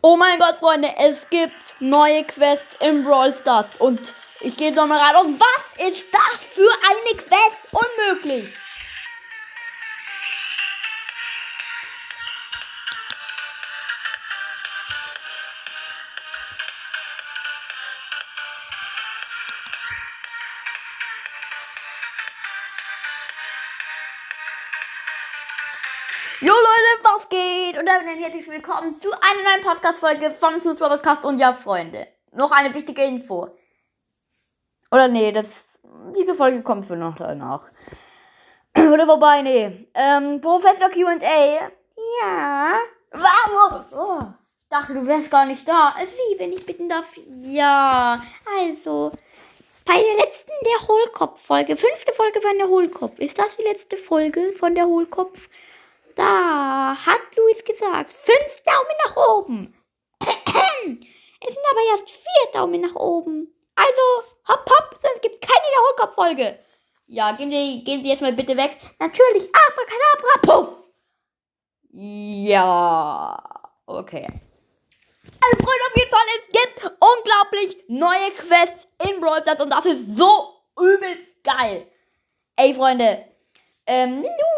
Oh 0.00 0.16
mein 0.16 0.38
Gott, 0.38 0.58
Freunde, 0.60 0.94
es 0.96 1.28
gibt 1.28 1.52
neue 1.80 2.22
Quests 2.22 2.76
im 2.80 3.04
Brawl 3.04 3.34
Stars. 3.34 3.66
Und 3.80 4.00
ich 4.40 4.56
gehe 4.56 4.68
jetzt 4.68 4.76
nochmal 4.76 5.00
rein. 5.00 5.26
Und 5.26 5.40
was 5.40 5.88
ist 5.88 6.04
das 6.12 6.38
für 6.54 6.70
eine 6.86 7.16
Quest? 7.16 7.58
Unmöglich. 7.72 8.54
Jo 26.40 26.54
Leute, 26.54 27.02
was 27.02 27.28
geht? 27.28 27.47
Und 27.78 27.86
damit 27.86 28.18
herzlich 28.18 28.48
willkommen 28.48 29.00
zu 29.00 29.08
einer 29.12 29.42
neuen 29.44 29.62
Podcast-Folge 29.62 30.32
von 30.32 30.60
Snooze 30.60 30.80
Podcast. 30.80 31.24
Und 31.24 31.38
ja, 31.38 31.52
Freunde, 31.52 32.08
noch 32.32 32.50
eine 32.50 32.74
wichtige 32.74 33.04
Info. 33.04 33.56
Oder 34.90 35.06
nee, 35.06 35.30
das, 35.30 35.46
diese 36.16 36.34
Folge 36.34 36.62
kommt 36.62 36.86
für 36.86 36.96
noch 36.96 37.14
danach. 37.14 37.62
Oder 38.76 39.06
wobei, 39.06 39.42
nee. 39.42 39.88
Ähm, 39.94 40.40
Professor 40.40 40.90
Q&A. 40.90 41.70
Ja. 42.20 42.80
Wow. 43.12 43.84
Oh, 43.92 44.22
ich 44.62 44.68
dachte, 44.70 44.94
du 44.94 45.06
wärst 45.06 45.30
gar 45.30 45.46
nicht 45.46 45.68
da. 45.68 45.94
Wie, 46.00 46.38
wenn 46.40 46.52
ich 46.52 46.66
bitten 46.66 46.88
darf? 46.88 47.06
Ja. 47.42 48.20
Also, 48.58 49.12
bei 49.84 50.02
der 50.02 50.16
letzten 50.16 50.50
der 50.64 50.88
Hohlkopf-Folge, 50.88 51.76
fünfte 51.76 52.12
Folge 52.14 52.40
von 52.40 52.58
der 52.58 52.66
Hohlkopf. 52.66 53.20
Ist 53.20 53.38
das 53.38 53.56
die 53.56 53.62
letzte 53.62 53.96
Folge 53.96 54.52
von 54.58 54.74
der 54.74 54.86
Hohlkopf? 54.86 55.48
Da 56.18 56.96
hat 57.06 57.36
Luis 57.36 57.64
gesagt, 57.64 58.10
fünf 58.10 58.60
Daumen 58.64 58.96
nach 59.06 59.16
oben. 59.16 59.74
Es 61.40 61.54
sind 61.54 61.64
aber 61.70 61.80
erst 61.92 62.10
vier 62.10 62.52
Daumen 62.52 62.80
nach 62.80 62.96
oben. 62.96 63.54
Also, 63.76 64.02
hopp, 64.48 64.68
hopp, 64.68 64.98
sonst 65.00 65.22
gibt's 65.22 65.38
keine 65.40 65.64
Wiederholkopf-Folge. 65.64 66.58
Ja, 67.06 67.30
gehen 67.36 67.52
Sie, 67.52 67.84
gehen 67.84 68.02
Sie 68.02 68.08
jetzt 68.08 68.22
mal 68.22 68.32
bitte 68.32 68.56
weg. 68.56 68.76
Natürlich, 68.98 69.48
abracadabra, 69.54 70.40
puff. 70.42 70.68
Ja, 71.90 73.40
okay. 73.86 74.26
Also, 74.26 75.64
Freunde, 75.64 75.84
auf 75.86 75.96
jeden 75.96 76.10
Fall, 76.10 76.26
es 76.34 76.60
gibt 76.60 76.92
unglaublich 77.00 77.84
neue 77.86 78.32
Quests 78.32 78.88
in 79.08 79.20
Brawl 79.20 79.42
Stars 79.42 79.60
und 79.60 79.70
das 79.70 79.86
ist 79.86 80.16
so 80.16 80.54
übelst 80.76 81.44
geil. 81.44 81.86
Ey, 82.56 82.74
Freunde, 82.74 83.24
ähm, 83.86 84.22
Luis, 84.22 84.57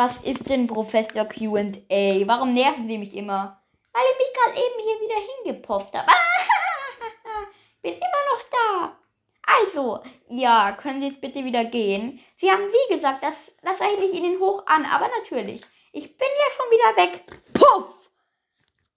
was 0.00 0.16
ist 0.22 0.48
denn 0.48 0.66
Professor 0.66 1.26
Q&A? 1.26 2.26
Warum 2.26 2.54
nerven 2.54 2.88
Sie 2.88 2.96
mich 2.96 3.14
immer? 3.14 3.60
Weil 3.92 4.02
ich 4.10 4.18
mich 4.18 4.32
gerade 4.32 4.56
eben 4.56 4.82
hier 4.82 5.00
wieder 5.02 5.20
hingepofft 5.44 5.94
habe. 5.94 6.10
Bin 7.82 7.92
immer 7.92 8.22
noch 8.32 8.42
da. 8.50 8.96
Also, 9.42 10.00
ja, 10.28 10.72
können 10.72 11.02
Sie 11.02 11.08
jetzt 11.08 11.20
bitte 11.20 11.44
wieder 11.44 11.66
gehen? 11.66 12.18
Sie 12.38 12.50
haben 12.50 12.62
wie 12.62 12.94
gesagt, 12.94 13.22
das, 13.22 13.34
das 13.62 13.78
rechne 13.78 14.06
ich 14.06 14.14
Ihnen 14.14 14.40
hoch 14.40 14.62
an, 14.64 14.86
aber 14.86 15.06
natürlich. 15.18 15.60
Ich 15.92 16.16
bin 16.16 16.28
ja 16.38 16.50
schon 16.56 16.70
wieder 16.70 16.96
weg. 17.02 17.22
Puff! 17.52 18.10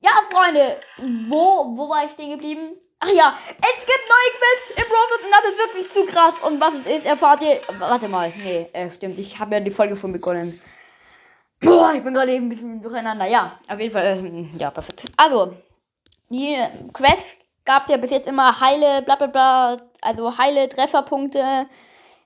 Ja, 0.00 0.10
Freunde, 0.30 0.80
wo, 1.30 1.78
wo 1.78 1.88
war 1.88 2.04
ich 2.04 2.10
stehen 2.10 2.32
geblieben? 2.32 2.76
Ach 2.98 3.08
ja, 3.08 3.38
es 3.48 3.86
gibt 3.86 4.04
neue 4.06 4.36
Quests 4.36 4.76
im 4.76 4.84
Browser 4.84 5.24
und 5.24 5.30
das 5.30 5.50
ist 5.50 5.58
wirklich 5.58 5.90
zu 5.94 6.04
krass. 6.04 6.34
Und 6.42 6.60
was 6.60 6.74
es 6.74 6.98
ist, 6.98 7.06
erfahrt 7.06 7.40
ihr. 7.40 7.58
Warte 7.78 8.08
mal, 8.08 8.30
nee, 8.36 8.66
äh, 8.74 8.90
stimmt, 8.90 9.18
ich 9.18 9.38
habe 9.38 9.54
ja 9.54 9.60
die 9.60 9.70
Folge 9.70 9.96
schon 9.96 10.12
begonnen. 10.12 10.60
Boah, 11.60 11.92
ich 11.94 12.02
bin 12.02 12.14
gerade 12.14 12.32
eben 12.32 12.46
ein 12.46 12.48
bisschen 12.48 12.82
durcheinander. 12.82 13.26
Ja, 13.26 13.58
auf 13.68 13.78
jeden 13.78 13.92
Fall, 13.92 14.04
äh, 14.04 14.58
ja, 14.58 14.70
perfekt. 14.70 15.04
Also, 15.16 15.54
die 16.30 16.56
Quest 16.92 17.36
gab 17.64 17.88
ja 17.88 17.96
bis 17.98 18.10
jetzt 18.10 18.26
immer 18.26 18.60
heile, 18.60 19.02
bla 19.02 19.16
bla 19.16 19.26
bla, 19.26 19.76
also 20.00 20.38
heile 20.38 20.68
Trefferpunkte 20.68 21.66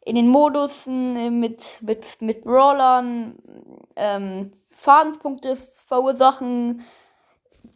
in 0.05 0.16
den 0.16 0.28
Modusen 0.28 1.40
mit, 1.40 1.78
mit, 1.80 2.20
mit 2.20 2.45
Brawlern, 2.45 3.36
ähm, 3.96 4.52
Schadenspunkte 4.83 5.56
verursachen, 5.56 6.84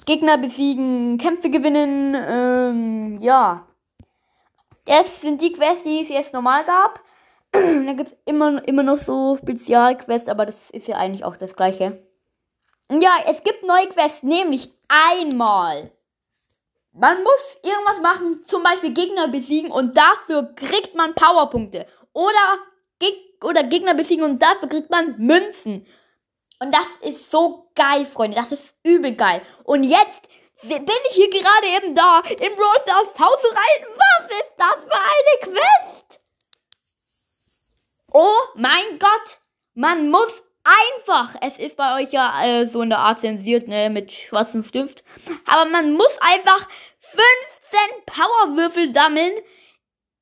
Gegner 0.05 0.39
besiegen, 0.39 1.19
Kämpfe 1.19 1.51
gewinnen, 1.51 2.15
ähm, 2.15 3.21
ja. 3.21 3.65
Das 4.85 5.21
sind 5.21 5.41
die 5.43 5.53
Quests, 5.53 5.85
die 5.85 6.03
es 6.03 6.09
jetzt 6.09 6.33
normal 6.33 6.65
gab. 6.65 7.01
da 7.53 7.93
gibt 7.93 8.11
es 8.11 8.17
immer, 8.25 8.67
immer 8.67 8.83
noch 8.83 8.99
so 8.99 9.37
Spezialquests, 9.37 10.29
aber 10.29 10.47
das 10.47 10.57
ist 10.71 10.89
ja 10.89 10.97
eigentlich 10.97 11.25
auch 11.25 11.37
das 11.37 11.57
gleiche. 11.57 12.03
Ja, 12.91 13.11
es 13.27 13.43
gibt 13.43 13.65
neue 13.65 13.87
Quests, 13.89 14.23
nämlich 14.23 14.73
einmal. 14.89 15.93
Man 16.93 17.23
muss 17.23 17.57
irgendwas 17.63 18.01
machen, 18.01 18.45
zum 18.47 18.63
Beispiel 18.63 18.93
Gegner 18.93 19.29
besiegen 19.29 19.71
und 19.71 19.97
dafür 19.97 20.55
kriegt 20.55 20.95
man 20.95 21.15
Powerpunkte. 21.15 21.87
Oder, 22.13 22.59
Geg 22.99 23.45
oder 23.45 23.63
Gegner 23.63 23.95
besiegen 23.95 24.25
und 24.25 24.43
dafür 24.43 24.69
kriegt 24.69 24.91
man 24.91 25.17
Münzen. 25.19 25.87
Und 26.61 26.75
das 26.75 26.87
ist 27.03 27.31
so 27.31 27.71
geil, 27.75 28.05
Freunde. 28.05 28.37
Das 28.37 28.51
ist 28.51 28.75
übel 28.83 29.15
geil. 29.15 29.43
Und 29.65 29.85
jetzt 29.85 30.29
bin 30.63 30.83
ich 31.09 31.15
hier 31.15 31.31
gerade 31.31 31.67
eben 31.77 31.95
da, 31.95 32.21
im 32.21 32.57
Brawl 32.57 32.81
Stars 32.83 33.19
Haus 33.19 33.45
rein. 33.45 33.87
Was 33.95 34.27
ist 34.27 34.55
das 34.57 34.83
für 34.83 35.53
eine 35.53 35.53
Quest? 35.55 36.21
Oh 38.13 38.48
mein 38.59 38.99
Gott! 38.99 39.39
Man 39.75 40.11
muss 40.11 40.43
einfach, 40.65 41.37
es 41.41 41.57
ist 41.59 41.77
bei 41.77 42.03
euch 42.03 42.13
ja 42.13 42.45
äh, 42.45 42.67
so 42.67 42.83
in 42.83 42.91
der 42.91 42.99
Art 42.99 43.21
zensiert, 43.21 43.69
ne, 43.69 43.89
mit 43.91 44.13
schwarzem 44.13 44.63
Stift, 44.63 45.05
aber 45.47 45.71
man 45.71 45.93
muss 45.93 46.19
einfach 46.21 46.69
15 47.01 47.25
Powerwürfel 48.07 48.93
sammeln 48.93 49.33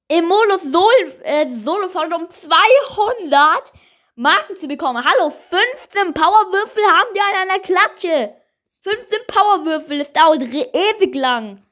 im 0.09 0.27
Modus 0.27 0.63
Sol, 0.63 1.21
äh, 1.23 1.47
Solo 1.57 1.87
um 1.87 2.31
200 2.31 3.73
Marken 4.15 4.57
zu 4.57 4.69
bekommen. 4.69 5.05
Hallo, 5.05 5.31
15 5.31 6.15
Powerwürfel 6.15 6.83
haben 6.85 7.09
die 7.15 7.21
an 7.21 7.51
einer 7.51 7.61
Klatsche. 7.61 8.35
15 8.83 9.19
Powerwürfel, 9.27 10.01
es 10.01 10.13
dauert 10.13 10.43
ewig 10.43 11.15
lang. 11.15 11.63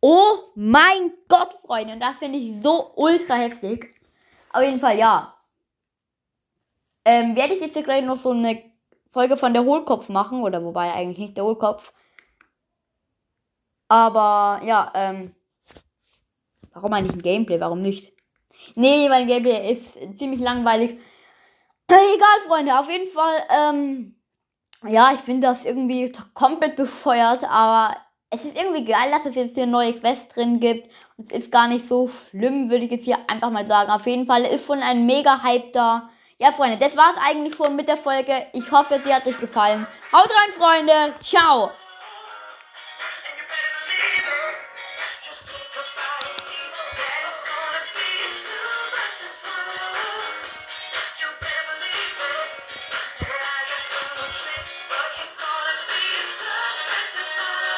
Oh 0.00 0.38
mein 0.54 1.12
Gott, 1.28 1.54
Freunde, 1.64 1.94
und 1.94 2.00
das 2.00 2.18
finde 2.18 2.38
ich 2.38 2.62
so 2.62 2.92
ultra 2.96 3.36
heftig. 3.36 4.01
Auf 4.52 4.62
jeden 4.62 4.80
Fall, 4.80 4.98
ja. 4.98 5.34
Ähm, 7.04 7.34
werde 7.34 7.54
ich 7.54 7.60
jetzt 7.60 7.74
hier 7.74 7.82
gleich 7.82 8.04
noch 8.04 8.16
so 8.16 8.30
eine 8.30 8.62
Folge 9.12 9.36
von 9.36 9.52
der 9.52 9.64
Hohlkopf 9.64 10.08
machen, 10.08 10.42
oder 10.42 10.64
wobei 10.64 10.92
eigentlich 10.92 11.18
nicht 11.18 11.36
der 11.36 11.44
Hohlkopf. 11.44 11.92
Aber, 13.88 14.64
ja, 14.64 14.90
ähm, 14.94 15.34
warum 16.72 16.92
eigentlich 16.92 17.16
ein 17.16 17.22
Gameplay? 17.22 17.60
Warum 17.60 17.82
nicht? 17.82 18.12
Nee, 18.74 19.10
weil 19.10 19.22
ein 19.22 19.26
Gameplay 19.26 19.72
ist 19.72 20.18
ziemlich 20.18 20.40
langweilig. 20.40 20.92
Egal, 21.88 22.40
Freunde, 22.46 22.78
auf 22.78 22.88
jeden 22.88 23.10
Fall, 23.10 23.44
ähm, 23.50 24.16
ja, 24.88 25.12
ich 25.12 25.20
finde 25.20 25.48
das 25.48 25.64
irgendwie 25.64 26.12
komplett 26.34 26.76
bescheuert, 26.76 27.44
aber 27.44 27.96
es 28.30 28.44
ist 28.44 28.56
irgendwie 28.56 28.84
geil, 28.84 29.10
dass 29.10 29.26
es 29.26 29.34
jetzt 29.34 29.54
hier 29.54 29.66
neue 29.66 29.92
Quests 29.92 30.28
drin 30.34 30.58
gibt. 30.58 30.88
Ist 31.30 31.52
gar 31.52 31.68
nicht 31.68 31.88
so 31.88 32.08
schlimm, 32.08 32.70
würde 32.70 32.84
ich 32.84 32.90
jetzt 32.90 33.04
hier 33.04 33.18
einfach 33.28 33.50
mal 33.50 33.66
sagen. 33.66 33.90
Auf 33.90 34.06
jeden 34.06 34.26
Fall 34.26 34.44
ist 34.44 34.66
schon 34.66 34.80
ein 34.80 35.06
mega 35.06 35.42
Hype 35.42 35.72
da. 35.72 36.10
Ja, 36.38 36.50
Freunde, 36.52 36.78
das 36.78 36.96
war's 36.96 37.16
eigentlich 37.24 37.54
schon 37.54 37.76
mit 37.76 37.88
der 37.88 37.96
Folge. 37.96 38.46
Ich 38.52 38.70
hoffe, 38.72 39.00
sie 39.04 39.14
hat 39.14 39.26
euch 39.26 39.38
gefallen. 39.38 39.86
Haut 40.12 40.28
rein, 40.28 40.52
Freunde. 40.58 41.14
Ciao. 41.20 41.70